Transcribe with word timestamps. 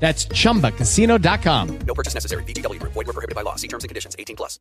That's 0.00 0.26
chumbacasino.com. 0.34 1.78
No 1.86 1.94
purchase 1.94 2.14
necessary. 2.14 2.42
VGW 2.44 2.80
Group. 2.80 2.94
Void 2.94 3.06
were 3.06 3.12
prohibited 3.12 3.36
by 3.36 3.42
law. 3.42 3.56
See 3.56 3.68
terms 3.68 3.84
and 3.84 3.88
conditions. 3.88 4.16
18 4.18 4.34
plus. 4.34 4.58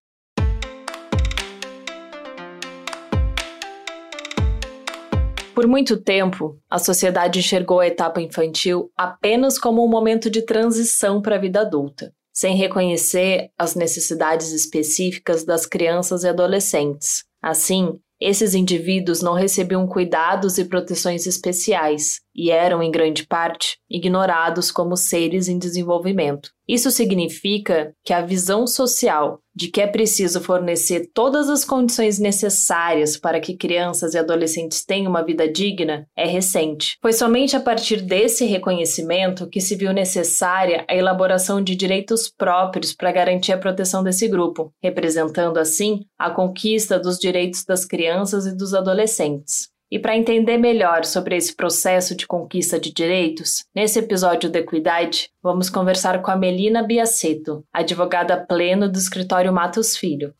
Por 5.59 5.67
muito 5.67 5.97
tempo, 5.97 6.57
a 6.69 6.79
sociedade 6.79 7.39
enxergou 7.39 7.81
a 7.81 7.87
etapa 7.87 8.21
infantil 8.21 8.89
apenas 8.95 9.59
como 9.59 9.83
um 9.83 9.89
momento 9.89 10.29
de 10.29 10.41
transição 10.41 11.21
para 11.21 11.35
a 11.35 11.37
vida 11.39 11.59
adulta, 11.59 12.13
sem 12.31 12.55
reconhecer 12.55 13.51
as 13.57 13.75
necessidades 13.75 14.53
específicas 14.53 15.43
das 15.43 15.65
crianças 15.65 16.23
e 16.23 16.29
adolescentes. 16.29 17.25
Assim, 17.41 17.99
esses 18.21 18.53
indivíduos 18.53 19.21
não 19.21 19.33
recebiam 19.33 19.85
cuidados 19.85 20.57
e 20.57 20.63
proteções 20.63 21.27
especiais 21.27 22.21
e 22.35 22.51
eram, 22.51 22.81
em 22.81 22.91
grande 22.91 23.25
parte, 23.25 23.77
ignorados 23.89 24.71
como 24.71 24.95
seres 24.95 25.47
em 25.47 25.57
desenvolvimento. 25.57 26.49
Isso 26.69 26.91
significa 26.91 27.95
que 28.05 28.13
a 28.13 28.21
visão 28.21 28.67
social 28.67 29.39
de 29.55 29.69
que 29.69 29.81
é 29.81 29.87
preciso 29.87 30.39
fornecer 30.39 31.09
todas 31.13 31.49
as 31.49 31.65
condições 31.65 32.19
necessárias 32.19 33.17
para 33.17 33.39
que 33.39 33.57
crianças 33.57 34.13
e 34.13 34.19
adolescentes 34.19 34.85
tenham 34.85 35.09
uma 35.09 35.25
vida 35.25 35.51
digna 35.51 36.07
é 36.15 36.27
recente. 36.27 36.95
Foi 37.01 37.11
somente 37.11 37.55
a 37.55 37.59
partir 37.59 38.01
desse 38.01 38.45
reconhecimento 38.45 39.49
que 39.49 39.59
se 39.59 39.75
viu 39.75 39.91
necessária 39.91 40.85
a 40.87 40.95
elaboração 40.95 41.61
de 41.61 41.75
direitos 41.75 42.29
próprios 42.29 42.93
para 42.93 43.11
garantir 43.11 43.51
a 43.51 43.57
proteção 43.57 44.03
desse 44.03 44.27
grupo, 44.27 44.71
representando 44.81 45.57
assim 45.57 46.01
a 46.19 46.29
conquista 46.29 46.99
dos 46.99 47.17
direitos 47.17 47.65
das 47.65 47.83
crianças 47.83 48.45
e 48.45 48.55
dos 48.55 48.75
adolescentes. 48.75 49.69
E 49.91 49.97
para 49.97 50.15
entender 50.15 50.59
melhor 50.59 51.03
sobre 51.03 51.35
esse 51.35 51.55
processo 51.55 52.15
de 52.15 52.27
conquista 52.27 52.79
de 52.79 52.93
direitos, 52.93 53.65
nesse 53.75 53.97
episódio 53.97 54.47
da 54.47 54.59
Equidade, 54.59 55.31
vamos 55.41 55.67
conversar 55.67 56.21
com 56.21 56.29
a 56.29 56.35
Melina 56.35 56.83
Biaceto, 56.83 57.65
advogada 57.73 58.37
pleno 58.37 58.87
do 58.87 58.99
escritório 58.99 59.51
Matos 59.51 59.97
Filho. 59.97 60.31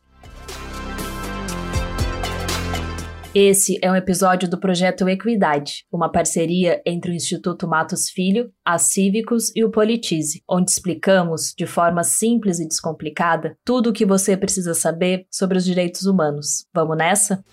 Esse 3.34 3.76
é 3.82 3.90
um 3.90 3.96
episódio 3.96 4.48
do 4.48 4.58
projeto 4.58 5.08
Equidade, 5.08 5.84
uma 5.90 6.10
parceria 6.10 6.80
entre 6.86 7.10
o 7.10 7.14
Instituto 7.14 7.66
Matos 7.66 8.08
Filho, 8.08 8.52
a 8.64 8.78
Cívicos 8.78 9.50
e 9.56 9.64
o 9.64 9.70
Politize, 9.70 10.44
onde 10.48 10.70
explicamos, 10.70 11.52
de 11.58 11.66
forma 11.66 12.04
simples 12.04 12.60
e 12.60 12.68
descomplicada, 12.68 13.56
tudo 13.64 13.90
o 13.90 13.92
que 13.92 14.06
você 14.06 14.36
precisa 14.36 14.74
saber 14.74 15.26
sobre 15.28 15.58
os 15.58 15.64
direitos 15.64 16.06
humanos. 16.06 16.66
Vamos 16.72 16.96
nessa? 16.96 17.44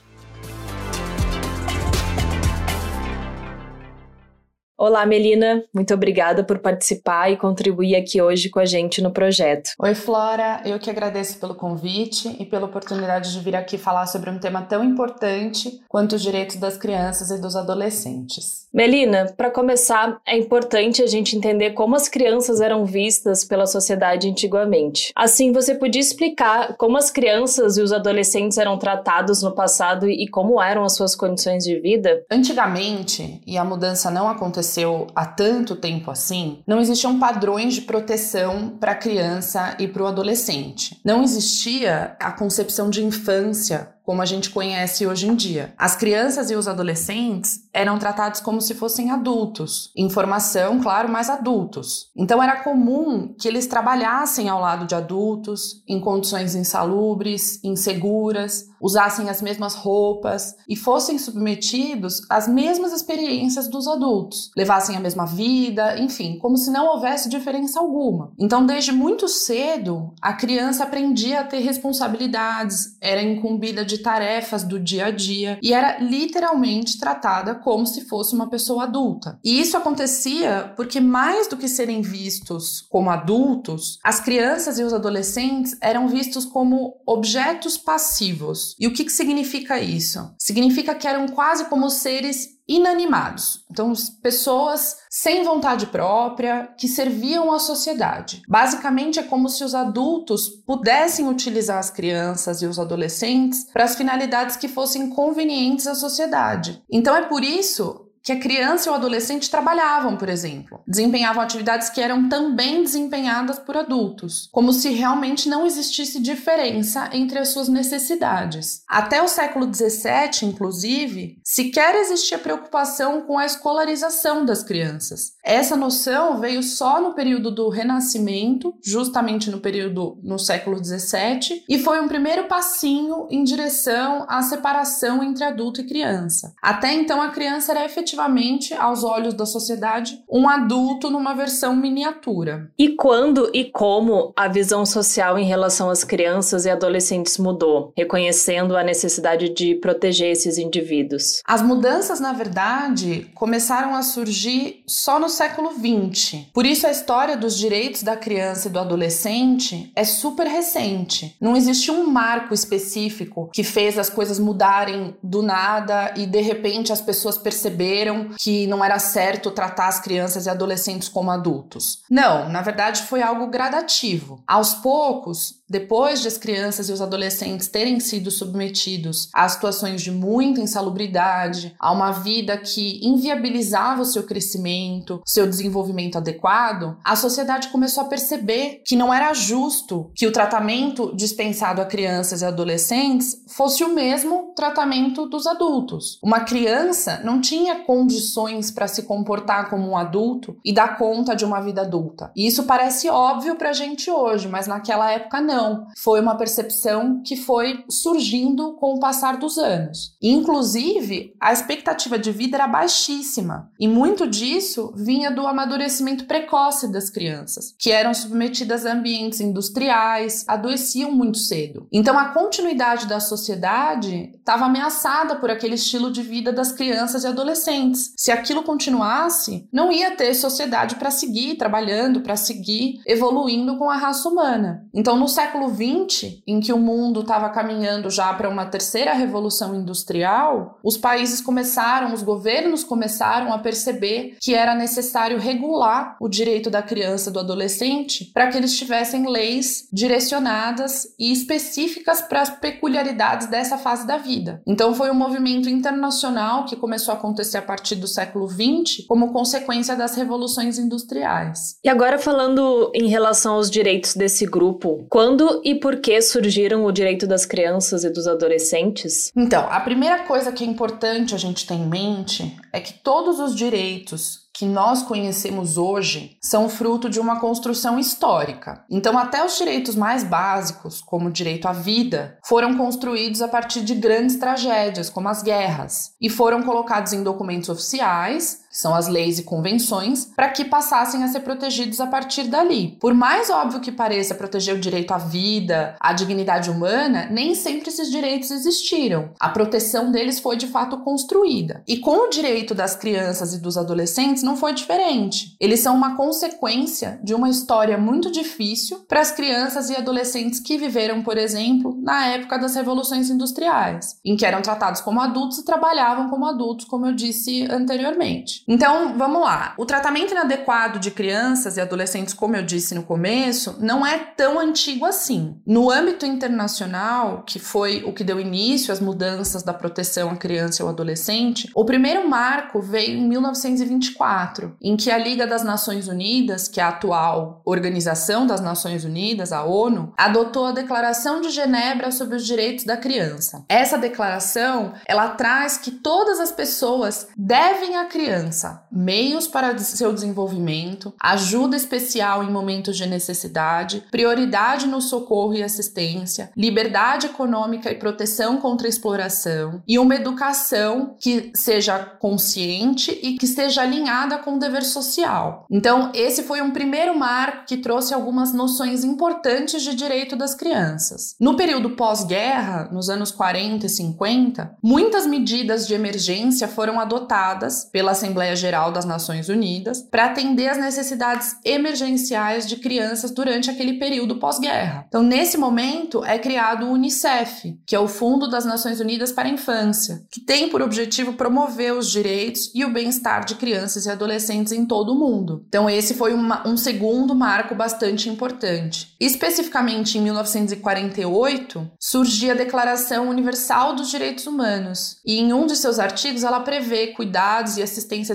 Olá, 4.79 5.07
Melina. 5.07 5.63
Muito 5.73 5.91
obrigada 5.91 6.43
por 6.43 6.59
participar 6.59 7.31
e 7.31 7.35
contribuir 7.35 7.95
aqui 7.95 8.21
hoje 8.21 8.47
com 8.47 8.59
a 8.59 8.65
gente 8.65 9.01
no 9.01 9.09
projeto. 9.09 9.71
Oi, 9.79 9.95
Flora. 9.95 10.61
Eu 10.63 10.77
que 10.77 10.87
agradeço 10.87 11.39
pelo 11.39 11.55
convite 11.55 12.35
e 12.39 12.45
pela 12.45 12.67
oportunidade 12.67 13.33
de 13.33 13.39
vir 13.39 13.55
aqui 13.55 13.75
falar 13.75 14.05
sobre 14.05 14.29
um 14.29 14.37
tema 14.37 14.61
tão 14.61 14.83
importante 14.83 15.81
quanto 15.89 16.13
os 16.13 16.21
direitos 16.21 16.57
das 16.57 16.77
crianças 16.77 17.31
e 17.31 17.41
dos 17.41 17.55
adolescentes. 17.55 18.67
Melina, 18.71 19.33
para 19.35 19.49
começar, 19.49 20.21
é 20.27 20.37
importante 20.37 21.01
a 21.01 21.07
gente 21.07 21.35
entender 21.35 21.71
como 21.71 21.95
as 21.95 22.07
crianças 22.07 22.61
eram 22.61 22.85
vistas 22.85 23.43
pela 23.43 23.65
sociedade 23.65 24.29
antigamente. 24.29 25.11
Assim, 25.15 25.51
você 25.51 25.73
podia 25.73 26.01
explicar 26.01 26.75
como 26.77 26.97
as 26.97 27.09
crianças 27.09 27.77
e 27.77 27.81
os 27.81 27.91
adolescentes 27.91 28.59
eram 28.59 28.77
tratados 28.77 29.41
no 29.41 29.55
passado 29.55 30.07
e 30.07 30.27
como 30.27 30.61
eram 30.61 30.83
as 30.83 30.95
suas 30.95 31.15
condições 31.15 31.63
de 31.63 31.79
vida? 31.79 32.23
Antigamente, 32.29 33.41
e 33.47 33.57
a 33.57 33.65
mudança 33.65 34.11
não 34.11 34.29
aconteceu 34.29 34.66
aconteceu 34.67 35.07
há 35.15 35.25
tanto 35.25 35.75
tempo 35.75 36.11
assim, 36.11 36.59
não 36.67 36.81
existiam 36.81 37.17
padrões 37.17 37.75
de 37.75 37.81
proteção 37.81 38.69
para 38.79 38.91
a 38.91 38.95
criança 38.95 39.75
e 39.79 39.87
para 39.87 40.03
o 40.03 40.07
adolescente. 40.07 40.99
Não 41.05 41.23
existia 41.23 42.15
a 42.19 42.31
concepção 42.31 42.89
de 42.89 43.03
infância 43.03 43.89
como 44.07 44.21
a 44.21 44.25
gente 44.25 44.51
conhece 44.51 45.05
hoje 45.05 45.27
em 45.27 45.35
dia. 45.35 45.73
As 45.77 45.93
crianças 45.93 46.49
e 46.49 46.55
os 46.55 46.65
adolescentes 46.65 47.67
eram 47.73 47.99
tratados 47.99 48.39
como 48.39 48.61
se 48.61 48.73
fossem 48.73 49.11
adultos, 49.11 49.91
em 49.97 50.09
formação, 50.09 50.79
claro, 50.79 51.09
mas 51.09 51.29
adultos. 51.29 52.09
Então 52.15 52.41
era 52.41 52.63
comum 52.63 53.35
que 53.37 53.49
eles 53.49 53.67
trabalhassem 53.67 54.47
ao 54.47 54.61
lado 54.61 54.87
de 54.87 54.95
adultos, 54.95 55.83
em 55.85 55.99
condições 55.99 56.55
insalubres, 56.55 57.61
inseguras, 57.65 58.69
usassem 58.81 59.29
as 59.29 59.41
mesmas 59.41 59.75
roupas 59.75 60.55
e 60.69 60.75
fossem 60.75 61.17
submetidos 61.17 62.21
às 62.29 62.47
mesmas 62.47 62.93
experiências 62.93 63.67
dos 63.67 63.87
adultos, 63.87 64.51
levassem 64.55 64.95
a 64.95 64.99
mesma 64.99 65.25
vida, 65.25 65.99
enfim, 65.99 66.37
como 66.39 66.57
se 66.57 66.71
não 66.71 66.87
houvesse 66.93 67.27
diferença 67.27 67.79
alguma. 67.79 68.31
Então, 68.39 68.65
desde 68.65 68.91
muito 68.91 69.27
cedo, 69.27 70.13
a 70.21 70.33
criança 70.33 70.83
aprendia 70.83 71.41
a 71.41 71.43
ter 71.43 71.59
responsabilidades, 71.59 72.97
era 73.01 73.21
incumbida 73.21 73.83
de 73.83 73.96
tarefas 73.97 74.63
do 74.63 74.79
dia 74.79 75.07
a 75.07 75.11
dia 75.11 75.59
e 75.61 75.73
era 75.73 75.99
literalmente 75.99 76.99
tratada 76.99 77.55
como 77.55 77.85
se 77.85 78.05
fosse 78.05 78.33
uma 78.33 78.49
pessoa 78.49 78.83
adulta. 78.83 79.39
E 79.43 79.59
isso 79.59 79.77
acontecia 79.77 80.73
porque, 80.75 80.99
mais 80.99 81.47
do 81.47 81.57
que 81.57 81.67
serem 81.67 82.01
vistos 82.01 82.85
como 82.89 83.09
adultos, 83.09 83.99
as 84.03 84.19
crianças 84.19 84.79
e 84.79 84.83
os 84.83 84.93
adolescentes 84.93 85.77
eram 85.81 86.07
vistos 86.07 86.45
como 86.45 86.95
objetos 87.05 87.77
passivos. 87.77 88.75
E 88.79 88.87
o 88.87 88.93
que, 88.93 89.05
que 89.05 89.11
significa 89.11 89.79
isso? 89.79 90.31
Significa 90.37 90.95
que 90.95 91.07
eram 91.07 91.27
quase 91.27 91.65
como 91.65 91.89
seres 91.89 92.56
inanimados. 92.67 93.65
Então, 93.71 93.93
pessoas 94.21 94.97
sem 95.09 95.43
vontade 95.43 95.87
própria 95.87 96.69
que 96.77 96.87
serviam 96.87 97.51
à 97.51 97.59
sociedade. 97.59 98.41
Basicamente, 98.47 99.19
é 99.19 99.23
como 99.23 99.49
se 99.49 99.63
os 99.63 99.73
adultos 99.73 100.49
pudessem 100.65 101.27
utilizar 101.27 101.77
as 101.77 101.89
crianças 101.89 102.61
e 102.61 102.65
os 102.65 102.77
adolescentes 102.77 103.65
para 103.71 103.83
as 103.83 103.95
finalidades 103.95 104.55
que 104.55 104.67
fossem 104.67 105.09
convenientes 105.09 105.87
à 105.87 105.95
sociedade. 105.95 106.83
Então, 106.91 107.15
é 107.15 107.21
por 107.21 107.43
isso 107.43 108.06
que 108.23 108.31
a 108.33 108.39
criança 108.39 108.89
e 108.89 108.91
o 108.91 108.95
adolescente 108.95 109.49
trabalhavam, 109.49 110.17
por 110.17 110.27
exemplo, 110.27 110.81
desempenhavam 110.85 111.41
atividades 111.41 111.89
que 111.89 112.01
eram 112.01 112.27
também 112.27 112.83
desempenhadas 112.83 113.57
por 113.57 113.77
adultos, 113.77 114.49
como 114.51 114.73
se 114.73 114.89
realmente 114.89 115.47
não 115.47 115.65
existisse 115.65 116.19
diferença 116.19 117.09
entre 117.13 117.39
as 117.39 117.49
suas 117.49 117.69
necessidades. 117.69 118.81
Até 118.87 119.21
o 119.21 119.27
século 119.27 119.73
XVII, 119.73 120.43
inclusive, 120.43 121.39
sequer 121.41 121.95
existia 121.95 122.37
preocupação 122.37 123.21
com 123.21 123.37
a 123.37 123.45
escolarização 123.45 124.43
das 124.43 124.61
crianças. 124.61 125.31
Essa 125.41 125.77
noção 125.77 126.39
veio 126.39 126.61
só 126.61 126.99
no 126.99 127.13
período 127.13 127.49
do 127.49 127.69
Renascimento, 127.69 128.73
justamente 128.83 129.49
no 129.49 129.61
período 129.61 130.19
no 130.21 130.37
século 130.37 130.83
XVII, 130.83 131.63
e 131.69 131.79
foi 131.79 132.01
um 132.01 132.09
primeiro 132.09 132.47
passinho 132.47 133.27
em 133.31 133.43
direção 133.43 134.25
à 134.27 134.41
separação 134.41 135.23
entre 135.23 135.45
adulto 135.45 135.79
e 135.79 135.87
criança. 135.87 136.53
Até 136.61 136.93
então, 136.93 137.21
a 137.21 137.29
criança 137.29 137.71
era 137.71 137.85
efetivamente 137.85 138.16
efetivamente, 138.17 138.73
aos 138.73 139.03
olhos 139.03 139.33
da 139.33 139.45
sociedade, 139.45 140.23
um 140.29 140.49
adulto 140.49 141.09
numa 141.09 141.33
versão 141.35 141.75
miniatura. 141.75 142.71
E 142.77 142.89
quando 142.89 143.49
e 143.53 143.65
como 143.65 144.33
a 144.35 144.47
visão 144.47 144.85
social 144.85 145.37
em 145.37 145.45
relação 145.45 145.89
às 145.89 146.03
crianças 146.03 146.65
e 146.65 146.69
adolescentes 146.69 147.37
mudou, 147.37 147.93
reconhecendo 147.95 148.75
a 148.75 148.83
necessidade 148.83 149.49
de 149.49 149.75
proteger 149.75 150.31
esses 150.31 150.57
indivíduos? 150.57 151.41
As 151.45 151.61
mudanças, 151.61 152.19
na 152.19 152.33
verdade, 152.33 153.29
começaram 153.35 153.95
a 153.95 154.01
surgir 154.01 154.83
só 154.87 155.19
no 155.19 155.29
século 155.29 155.71
XX. 155.71 156.47
Por 156.53 156.65
isso, 156.65 156.87
a 156.87 156.91
história 156.91 157.37
dos 157.37 157.57
direitos 157.57 158.01
da 158.01 158.15
criança 158.15 158.67
e 158.67 158.71
do 158.71 158.79
adolescente 158.79 159.91
é 159.95 160.03
super 160.03 160.47
recente. 160.47 161.35
Não 161.39 161.55
existe 161.55 161.91
um 161.91 162.07
marco 162.07 162.53
específico 162.53 163.49
que 163.53 163.63
fez 163.63 163.99
as 163.99 164.09
coisas 164.09 164.39
mudarem 164.39 165.15
do 165.21 165.41
nada 165.41 166.13
e 166.15 166.25
de 166.25 166.41
repente 166.41 166.91
as 166.91 167.01
pessoas 167.01 167.37
perceberam 167.37 167.96
que 168.39 168.67
não 168.67 168.83
era 168.83 168.99
certo 168.99 169.51
tratar 169.51 169.87
as 169.87 169.99
crianças 169.99 170.45
e 170.45 170.49
adolescentes 170.49 171.09
como 171.09 171.31
adultos. 171.31 172.03
Não, 172.09 172.49
na 172.49 172.61
verdade 172.61 173.03
foi 173.03 173.21
algo 173.21 173.47
gradativo. 173.47 174.43
Aos 174.47 174.73
poucos, 174.75 175.56
depois 175.69 176.21
de 176.21 176.27
as 176.27 176.37
crianças 176.37 176.87
e 176.87 176.93
os 176.93 177.01
adolescentes 177.01 177.67
terem 177.67 177.99
sido 177.99 178.31
submetidos 178.31 179.29
a 179.33 179.47
situações 179.49 180.01
de 180.01 180.11
muita 180.11 180.61
insalubridade, 180.61 181.75
a 181.77 181.91
uma 181.91 182.11
vida 182.11 182.57
que 182.57 183.05
inviabilizava 183.05 184.01
o 184.01 184.05
seu 184.05 184.23
crescimento, 184.23 185.21
seu 185.25 185.45
desenvolvimento 185.45 186.17
adequado, 186.17 186.97
a 187.03 187.15
sociedade 187.15 187.67
começou 187.67 188.03
a 188.03 188.07
perceber 188.07 188.81
que 188.85 188.95
não 188.95 189.13
era 189.13 189.33
justo 189.33 190.09
que 190.15 190.25
o 190.25 190.31
tratamento 190.31 191.13
dispensado 191.15 191.81
a 191.81 191.85
crianças 191.85 192.41
e 192.41 192.45
adolescentes 192.45 193.43
fosse 193.47 193.83
o 193.83 193.93
mesmo 193.93 194.53
tratamento 194.55 195.27
dos 195.27 195.45
adultos. 195.45 196.17
Uma 196.23 196.41
criança 196.41 197.19
não 197.23 197.41
tinha 197.41 197.83
condições 197.83 198.71
para 198.71 198.87
se 198.87 199.03
comportar 199.03 199.69
como 199.69 199.89
um 199.89 199.97
adulto 199.97 200.57
e 200.63 200.73
dar 200.73 200.97
conta 200.97 201.35
de 201.35 201.43
uma 201.43 201.59
vida 201.59 201.81
adulta. 201.81 202.31
E 202.35 202.47
isso 202.47 202.63
parece 202.63 203.09
óbvio 203.09 203.55
para 203.55 203.69
a 203.69 203.73
gente 203.73 204.09
hoje, 204.09 204.47
mas 204.47 204.67
naquela 204.67 205.11
época 205.11 205.41
não 205.41 205.56
não. 205.57 205.87
Foi 205.97 206.21
uma 206.21 206.35
percepção 206.35 207.21
que 207.25 207.35
foi 207.35 207.83
surgindo 207.89 208.73
com 208.73 208.93
o 208.93 208.99
passar 208.99 209.37
dos 209.37 209.57
anos. 209.57 210.15
Inclusive, 210.21 211.33
a 211.41 211.51
expectativa 211.51 212.19
de 212.19 212.31
vida 212.31 212.57
era 212.57 212.67
baixíssima, 212.67 213.71
e 213.79 213.87
muito 213.87 214.27
disso 214.27 214.93
vinha 214.95 215.31
do 215.31 215.47
amadurecimento 215.47 216.25
precoce 216.25 216.91
das 216.91 217.09
crianças, 217.09 217.73
que 217.79 217.91
eram 217.91 218.13
submetidas 218.13 218.85
a 218.85 218.93
ambientes 218.93 219.41
industriais, 219.41 220.45
adoeciam 220.47 221.11
muito 221.11 221.37
cedo. 221.37 221.87
Então, 221.91 222.17
a 222.17 222.29
continuidade 222.29 223.07
da 223.07 223.19
sociedade 223.19 224.31
estava 224.37 224.65
ameaçada 224.65 225.35
por 225.37 225.49
aquele 225.49 225.75
estilo 225.75 226.11
de 226.11 226.21
vida 226.21 226.51
das 226.53 226.71
crianças 226.71 227.23
e 227.23 227.27
adolescentes. 227.27 228.13
Se 228.15 228.31
aquilo 228.31 228.63
continuasse, 228.63 229.67
não 229.71 229.91
ia 229.91 230.11
ter 230.11 230.33
sociedade 230.33 230.95
para 230.95 231.11
seguir 231.11 231.55
trabalhando, 231.55 232.21
para 232.21 232.35
seguir 232.35 233.01
evoluindo 233.05 233.77
com 233.77 233.89
a 233.89 233.97
raça 233.97 234.29
humana. 234.29 234.85
Então, 234.93 235.17
no 235.17 235.27
século 235.27 235.46
século 235.47 235.69
XX, 235.69 236.41
em 236.45 236.59
que 236.59 236.73
o 236.73 236.77
mundo 236.77 237.21
estava 237.21 237.49
caminhando 237.49 238.09
já 238.09 238.33
para 238.33 238.49
uma 238.49 238.65
terceira 238.65 239.13
revolução 239.13 239.73
industrial, 239.73 240.77
os 240.83 240.97
países 240.97 241.39
começaram, 241.39 242.13
os 242.13 242.21
governos 242.21 242.83
começaram 242.83 243.53
a 243.53 243.59
perceber 243.59 244.35
que 244.41 244.53
era 244.53 244.75
necessário 244.75 245.39
regular 245.39 246.17
o 246.19 246.27
direito 246.27 246.69
da 246.69 246.81
criança 246.81 247.29
e 247.29 247.33
do 247.33 247.39
adolescente 247.39 248.25
para 248.33 248.47
que 248.47 248.57
eles 248.57 248.77
tivessem 248.77 249.29
leis 249.29 249.87
direcionadas 249.91 251.07
e 251.17 251.31
específicas 251.31 252.21
para 252.21 252.41
as 252.41 252.49
peculiaridades 252.49 253.47
dessa 253.47 253.77
fase 253.77 254.05
da 254.05 254.17
vida. 254.17 254.61
Então 254.67 254.93
foi 254.93 255.09
um 255.09 255.15
movimento 255.15 255.69
internacional 255.69 256.65
que 256.65 256.75
começou 256.75 257.13
a 257.13 257.17
acontecer 257.17 257.57
a 257.57 257.61
partir 257.61 257.95
do 257.95 258.07
século 258.07 258.49
XX 258.49 259.05
como 259.07 259.31
consequência 259.31 259.95
das 259.95 260.15
revoluções 260.15 260.77
industriais. 260.77 261.77
E 261.83 261.89
agora 261.89 262.19
falando 262.19 262.91
em 262.93 263.07
relação 263.07 263.55
aos 263.55 263.71
direitos 263.71 264.13
desse 264.13 264.45
grupo, 264.45 265.05
quando 265.09 265.36
quando 265.37 265.61
e 265.63 265.75
por 265.75 265.97
que 265.97 266.19
surgiram 266.19 266.83
o 266.83 266.91
direito 266.91 267.27
das 267.27 267.45
crianças 267.45 268.03
e 268.03 268.09
dos 268.09 268.25
adolescentes? 268.25 269.31
Então, 269.35 269.67
a 269.69 269.79
primeira 269.79 270.23
coisa 270.23 270.51
que 270.51 270.63
é 270.63 270.67
importante 270.67 271.35
a 271.35 271.37
gente 271.37 271.67
ter 271.67 271.75
em 271.75 271.85
mente 271.85 272.57
é 272.73 272.79
que 272.79 272.93
todos 272.93 273.39
os 273.39 273.55
direitos 273.55 274.47
que 274.57 274.65
nós 274.65 275.03
conhecemos 275.03 275.77
hoje 275.77 276.35
são 276.41 276.67
fruto 276.67 277.07
de 277.07 277.19
uma 277.19 277.39
construção 277.39 277.99
histórica. 277.99 278.83
Então, 278.89 279.15
até 279.15 279.45
os 279.45 279.55
direitos 279.55 279.95
mais 279.95 280.23
básicos, 280.23 280.99
como 280.99 281.27
o 281.29 281.31
direito 281.31 281.67
à 281.67 281.73
vida, 281.73 282.39
foram 282.43 282.75
construídos 282.75 283.43
a 283.43 283.47
partir 283.47 283.81
de 283.81 283.93
grandes 283.93 284.37
tragédias, 284.37 285.11
como 285.11 285.29
as 285.29 285.43
guerras, 285.43 286.13
e 286.19 286.27
foram 286.27 286.63
colocados 286.63 287.13
em 287.13 287.21
documentos 287.21 287.69
oficiais 287.69 288.61
que 288.77 288.81
são 288.81 288.93
as 288.93 289.07
leis 289.07 289.39
e 289.39 289.43
convenções, 289.43 290.31
para 290.35 290.49
que 290.49 290.63
passassem 290.63 291.23
a 291.23 291.27
ser 291.27 291.39
protegidos 291.39 291.99
a 291.99 292.05
partir 292.05 292.43
dali. 292.43 292.95
Por 292.99 293.11
mais 293.11 293.49
óbvio 293.49 293.79
que 293.79 293.91
pareça 293.91 294.35
proteger 294.35 294.75
o 294.75 294.79
direito 294.79 295.11
à 295.11 295.17
vida, 295.17 295.95
à 295.99 296.13
dignidade 296.13 296.69
humana, 296.69 297.27
nem 297.31 297.55
sempre 297.55 297.89
esses 297.89 298.11
direitos 298.11 298.51
existiram. 298.51 299.31
A 299.39 299.49
proteção 299.49 300.11
deles 300.11 300.39
foi 300.39 300.57
de 300.57 300.67
fato 300.67 300.99
construída. 300.99 301.81
E 301.87 301.97
com 301.97 302.27
o 302.27 302.29
direito 302.29 302.75
das 302.75 302.95
crianças 302.95 303.55
e 303.55 303.59
dos 303.59 303.79
adolescentes 303.79 304.43
não 304.43 304.55
foi 304.55 304.73
diferente. 304.73 305.55
Eles 305.59 305.79
são 305.79 305.95
uma 305.95 306.15
consequência 306.15 307.19
de 307.23 307.33
uma 307.33 307.49
história 307.49 307.97
muito 307.97 308.31
difícil 308.31 308.99
para 309.07 309.21
as 309.21 309.31
crianças 309.31 309.89
e 309.89 309.95
adolescentes 309.95 310.59
que 310.59 310.77
viveram, 310.77 311.23
por 311.23 311.35
exemplo, 311.35 311.97
na 311.99 312.27
época 312.27 312.59
das 312.59 312.75
revoluções 312.75 313.31
industriais, 313.31 314.19
em 314.23 314.37
que 314.37 314.45
eram 314.45 314.61
tratados 314.61 315.01
como 315.01 315.19
adultos 315.19 315.57
e 315.57 315.65
trabalhavam 315.65 316.29
como 316.29 316.45
adultos, 316.45 316.85
como 316.85 317.07
eu 317.07 317.15
disse 317.15 317.65
anteriormente. 317.71 318.66
Então, 318.69 319.17
vamos 319.17 319.41
lá. 319.41 319.73
O 319.77 319.85
tratamento 319.85 320.31
inadequado 320.31 320.99
de 320.99 321.09
crianças 321.09 321.77
e 321.77 321.81
adolescentes, 321.81 322.33
como 322.33 322.57
eu 322.57 322.65
disse 322.65 322.93
no 322.93 323.03
começo, 323.03 323.77
não 323.79 324.05
é 324.05 324.17
tão 324.17 324.59
antigo 324.59 325.05
assim. 325.05 325.61
No 325.65 325.89
âmbito 325.89 326.25
internacional, 326.25 327.43
que 327.45 327.59
foi 327.59 328.03
o 328.03 328.11
que 328.11 328.25
deu 328.25 328.41
início 328.41 328.91
às 328.91 328.99
mudanças 328.99 329.63
da 329.63 329.73
proteção 329.73 330.29
à 330.29 330.35
criança 330.35 330.81
e 330.81 330.83
ao 330.83 330.89
adolescente, 330.89 331.71
o 331.73 331.85
primeiro 331.85 332.27
marco 332.27 332.81
veio 332.81 333.17
em 333.17 333.25
1924, 333.29 334.75
em 334.81 334.97
que 334.97 335.09
a 335.09 335.17
Liga 335.17 335.47
das 335.47 335.63
Nações 335.63 336.09
Unidas, 336.09 336.67
que 336.67 336.81
é 336.81 336.83
a 336.83 336.89
atual 336.89 337.61
Organização 337.63 338.45
das 338.45 338.59
Nações 338.59 339.05
Unidas, 339.05 339.53
a 339.53 339.63
ONU, 339.63 340.11
adotou 340.17 340.65
a 340.65 340.71
Declaração 340.73 341.39
de 341.39 341.51
Genebra 341.51 342.11
sobre 342.11 342.35
os 342.35 342.45
Direitos 342.45 342.83
da 342.83 342.97
Criança. 342.97 343.63
Essa 343.69 343.97
declaração, 343.97 344.91
ela 345.05 345.29
traz 345.29 345.77
que 345.77 345.91
todas 345.91 346.41
as 346.41 346.51
pessoas 346.51 347.29
devem 347.37 347.95
à 347.95 348.05
criança 348.05 348.56
criança 348.57 348.83
meios 348.91 349.47
para 349.47 349.77
seu 349.77 350.11
desenvolvimento, 350.11 351.13
ajuda 351.21 351.75
especial 351.75 352.43
em 352.43 352.51
momentos 352.51 352.97
de 352.97 353.05
necessidade, 353.05 354.03
prioridade 354.09 354.87
no 354.87 355.01
socorro 355.01 355.53
e 355.53 355.61
assistência, 355.61 356.51
liberdade 356.57 357.27
econômica 357.27 357.91
e 357.91 357.95
proteção 357.95 358.57
contra 358.57 358.87
exploração 358.87 359.81
e 359.87 359.99
uma 359.99 360.15
educação 360.15 361.15
que 361.19 361.51
seja 361.53 361.99
consciente 361.99 363.11
e 363.21 363.37
que 363.37 363.45
esteja 363.45 363.81
alinhada 363.83 364.39
com 364.39 364.55
o 364.55 364.59
dever 364.59 364.83
social. 364.83 365.65
Então, 365.69 366.11
esse 366.13 366.43
foi 366.43 366.61
um 366.61 366.71
primeiro 366.71 367.17
marco 367.17 367.65
que 367.67 367.77
trouxe 367.77 368.13
algumas 368.13 368.53
noções 368.53 369.03
importantes 369.03 369.83
de 369.83 369.93
direito 369.93 370.35
das 370.35 370.55
crianças. 370.55 371.35
No 371.39 371.55
período 371.55 371.91
pós-guerra, 371.91 372.89
nos 372.91 373.09
anos 373.09 373.31
40 373.31 373.85
e 373.85 373.89
50, 373.89 374.77
muitas 374.81 375.27
medidas 375.27 375.85
de 375.85 375.93
emergência 375.93 376.67
foram 376.67 376.99
adotadas 376.99 377.85
pela 377.91 378.11
Assembleia 378.11 378.46
Assembleia 378.47 378.55
Geral 378.55 378.91
das 378.91 379.05
Nações 379.05 379.49
Unidas 379.49 380.01
para 380.01 380.25
atender 380.25 380.69
às 380.69 380.77
necessidades 380.77 381.57
emergenciais 381.63 382.67
de 382.67 382.77
crianças 382.77 383.31
durante 383.31 383.69
aquele 383.69 383.93
período 383.93 384.37
pós-guerra. 384.37 385.05
Então, 385.07 385.23
nesse 385.23 385.57
momento, 385.57 386.23
é 386.23 386.37
criado 386.37 386.85
o 386.85 386.91
UNICEF, 386.91 387.77
que 387.85 387.95
é 387.95 387.99
o 387.99 388.07
Fundo 388.07 388.49
das 388.49 388.65
Nações 388.65 388.99
Unidas 388.99 389.31
para 389.31 389.47
a 389.47 389.51
Infância, 389.51 390.23
que 390.31 390.39
tem 390.39 390.69
por 390.69 390.81
objetivo 390.81 391.33
promover 391.33 391.93
os 391.93 392.09
direitos 392.09 392.71
e 392.73 392.85
o 392.85 392.91
bem-estar 392.91 393.45
de 393.45 393.55
crianças 393.55 394.05
e 394.05 394.09
adolescentes 394.09 394.71
em 394.71 394.85
todo 394.85 395.13
o 395.13 395.19
mundo. 395.19 395.65
Então, 395.67 395.89
esse 395.89 396.13
foi 396.13 396.33
uma, 396.33 396.67
um 396.67 396.77
segundo 396.77 397.35
marco 397.35 397.75
bastante 397.75 398.29
importante. 398.29 399.15
Especificamente 399.19 400.17
em 400.17 400.21
1948, 400.21 401.89
surgia 401.99 402.53
a 402.53 402.55
Declaração 402.55 403.29
Universal 403.29 403.95
dos 403.95 404.09
Direitos 404.09 404.47
Humanos, 404.47 405.17
e 405.25 405.39
em 405.39 405.53
um 405.53 405.65
de 405.65 405.75
seus 405.75 405.99
artigos 405.99 406.43
ela 406.43 406.59
prevê 406.59 407.07
cuidados 407.07 407.77
e 407.77 407.81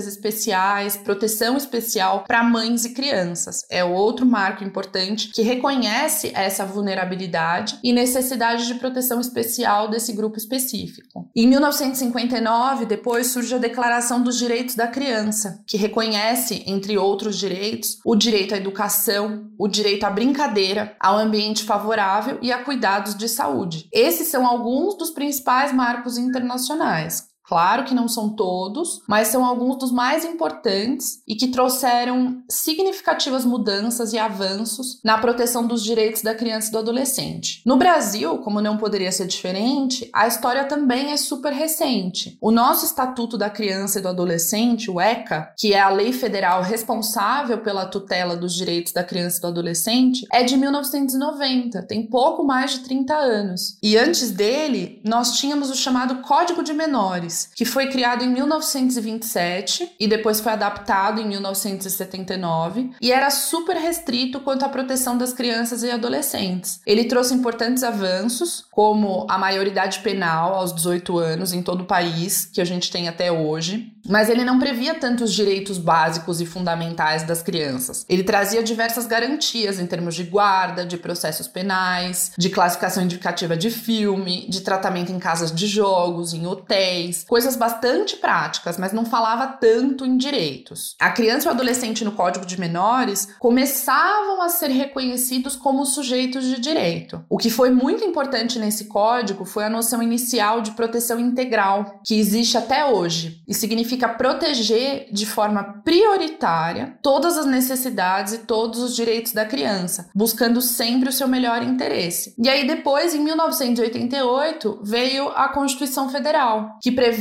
especiais, 0.07 0.97
proteção 0.97 1.57
especial 1.57 2.23
para 2.27 2.43
mães 2.43 2.85
e 2.85 2.93
crianças. 2.93 3.65
É 3.69 3.83
outro 3.83 4.25
marco 4.25 4.63
importante 4.63 5.29
que 5.29 5.41
reconhece 5.41 6.31
essa 6.33 6.65
vulnerabilidade 6.65 7.79
e 7.83 7.93
necessidade 7.93 8.67
de 8.67 8.75
proteção 8.75 9.19
especial 9.19 9.89
desse 9.89 10.13
grupo 10.13 10.37
específico. 10.37 11.29
Em 11.35 11.47
1959, 11.47 12.85
depois 12.85 13.27
surge 13.27 13.55
a 13.55 13.57
Declaração 13.57 14.21
dos 14.21 14.37
Direitos 14.37 14.75
da 14.75 14.87
Criança, 14.87 15.63
que 15.67 15.77
reconhece, 15.77 16.63
entre 16.67 16.97
outros 16.97 17.37
direitos, 17.37 17.97
o 18.05 18.15
direito 18.15 18.53
à 18.53 18.57
educação, 18.57 19.49
o 19.57 19.67
direito 19.67 20.03
à 20.03 20.09
brincadeira, 20.09 20.95
ao 20.99 21.17
ambiente 21.17 21.63
favorável 21.63 22.37
e 22.41 22.51
a 22.51 22.63
cuidados 22.63 23.15
de 23.15 23.27
saúde. 23.27 23.87
Esses 23.91 24.27
são 24.27 24.45
alguns 24.45 24.97
dos 24.97 25.11
principais 25.11 25.73
marcos 25.73 26.17
internacionais. 26.17 27.32
Claro 27.45 27.83
que 27.83 27.93
não 27.93 28.07
são 28.07 28.29
todos, 28.29 29.01
mas 29.07 29.27
são 29.27 29.43
alguns 29.43 29.77
dos 29.77 29.91
mais 29.91 30.23
importantes 30.23 31.21
e 31.27 31.35
que 31.35 31.49
trouxeram 31.49 32.41
significativas 32.49 33.43
mudanças 33.43 34.13
e 34.13 34.17
avanços 34.17 34.99
na 35.03 35.17
proteção 35.17 35.67
dos 35.67 35.83
direitos 35.83 36.21
da 36.21 36.33
criança 36.33 36.69
e 36.69 36.71
do 36.71 36.77
adolescente. 36.77 37.61
No 37.65 37.75
Brasil, 37.75 38.37
como 38.37 38.61
não 38.61 38.77
poderia 38.77 39.11
ser 39.11 39.27
diferente, 39.27 40.09
a 40.13 40.25
história 40.25 40.63
também 40.65 41.11
é 41.11 41.17
super 41.17 41.51
recente. 41.51 42.37
O 42.39 42.49
nosso 42.49 42.85
Estatuto 42.85 43.37
da 43.37 43.49
Criança 43.49 43.99
e 43.99 44.01
do 44.01 44.07
Adolescente, 44.07 44.89
o 44.89 45.01
ECA, 45.01 45.53
que 45.57 45.73
é 45.73 45.81
a 45.81 45.89
lei 45.89 46.13
federal 46.13 46.63
responsável 46.63 47.57
pela 47.57 47.85
tutela 47.85 48.37
dos 48.37 48.53
direitos 48.53 48.93
da 48.93 49.03
criança 49.03 49.39
e 49.39 49.41
do 49.41 49.47
adolescente, 49.47 50.25
é 50.31 50.43
de 50.43 50.55
1990, 50.55 51.83
tem 51.83 52.07
pouco 52.07 52.43
mais 52.43 52.71
de 52.71 52.79
30 52.79 53.13
anos. 53.13 53.77
E 53.83 53.97
antes 53.97 54.31
dele, 54.31 55.01
nós 55.03 55.37
tínhamos 55.37 55.69
o 55.69 55.75
chamado 55.75 56.21
Código 56.21 56.63
de 56.63 56.73
Menores 56.73 57.32
que 57.55 57.65
foi 57.65 57.87
criado 57.87 58.23
em 58.23 58.29
1927 58.29 59.95
e 59.99 60.07
depois 60.07 60.39
foi 60.39 60.53
adaptado 60.53 61.19
em 61.19 61.27
1979 61.27 62.91
e 63.01 63.11
era 63.11 63.29
super 63.29 63.75
restrito 63.75 64.39
quanto 64.39 64.65
à 64.65 64.69
proteção 64.69 65.17
das 65.17 65.33
crianças 65.33 65.83
e 65.83 65.91
adolescentes. 65.91 66.81
Ele 66.85 67.05
trouxe 67.05 67.33
importantes 67.33 67.83
avanços, 67.83 68.65
como 68.71 69.25
a 69.29 69.37
maioridade 69.37 69.99
penal 69.99 70.55
aos 70.55 70.73
18 70.73 71.17
anos 71.17 71.53
em 71.53 71.61
todo 71.61 71.81
o 71.81 71.85
país, 71.85 72.45
que 72.45 72.61
a 72.61 72.65
gente 72.65 72.91
tem 72.91 73.07
até 73.07 73.31
hoje, 73.31 73.91
mas 74.07 74.29
ele 74.29 74.43
não 74.43 74.59
previa 74.59 74.95
tantos 74.95 75.33
direitos 75.33 75.77
básicos 75.77 76.41
e 76.41 76.45
fundamentais 76.45 77.23
das 77.23 77.41
crianças. 77.41 78.05
Ele 78.09 78.23
trazia 78.23 78.61
diversas 78.61 79.05
garantias 79.05 79.79
em 79.79 79.87
termos 79.87 80.15
de 80.15 80.23
guarda, 80.23 80.85
de 80.85 80.97
processos 80.97 81.47
penais, 81.47 82.31
de 82.37 82.49
classificação 82.49 83.03
indicativa 83.03 83.55
de 83.55 83.69
filme, 83.69 84.45
de 84.49 84.61
tratamento 84.61 85.11
em 85.11 85.19
casas 85.19 85.51
de 85.51 85.67
jogos, 85.67 86.33
em 86.33 86.45
hotéis, 86.45 87.22
coisas 87.23 87.55
bastante 87.55 88.17
práticas, 88.17 88.77
mas 88.77 88.93
não 88.93 89.05
falava 89.05 89.47
tanto 89.47 90.05
em 90.05 90.17
direitos. 90.17 90.95
A 90.99 91.11
criança 91.11 91.47
e 91.47 91.49
o 91.49 91.51
adolescente 91.51 92.03
no 92.03 92.11
Código 92.11 92.45
de 92.45 92.59
Menores 92.59 93.27
começavam 93.39 94.41
a 94.41 94.49
ser 94.49 94.69
reconhecidos 94.69 95.55
como 95.55 95.85
sujeitos 95.85 96.45
de 96.45 96.59
direito. 96.59 97.23
O 97.29 97.37
que 97.37 97.49
foi 97.49 97.69
muito 97.71 98.03
importante 98.03 98.59
nesse 98.59 98.85
código 98.85 99.45
foi 99.45 99.65
a 99.65 99.69
noção 99.69 100.01
inicial 100.01 100.61
de 100.61 100.71
proteção 100.71 101.19
integral, 101.19 102.01
que 102.05 102.19
existe 102.19 102.57
até 102.57 102.85
hoje, 102.85 103.41
e 103.47 103.53
significa 103.53 104.09
proteger 104.09 105.07
de 105.11 105.25
forma 105.25 105.81
prioritária 105.83 106.97
todas 107.01 107.37
as 107.37 107.45
necessidades 107.45 108.33
e 108.33 108.39
todos 108.39 108.79
os 108.79 108.95
direitos 108.95 109.33
da 109.33 109.45
criança, 109.45 110.09
buscando 110.15 110.61
sempre 110.61 111.09
o 111.09 111.13
seu 111.13 111.27
melhor 111.27 111.63
interesse. 111.63 112.33
E 112.37 112.49
aí, 112.49 112.65
depois, 112.67 113.13
em 113.13 113.19
1988, 113.19 114.81
veio 114.83 115.29
a 115.29 115.49
Constituição 115.49 116.09
Federal, 116.09 116.77
que 116.81 116.91
prevê 116.91 117.12